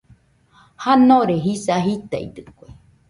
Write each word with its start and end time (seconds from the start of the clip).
Janore 0.83 1.35
jisa 1.43 1.75
jitaidɨkue. 1.85 2.67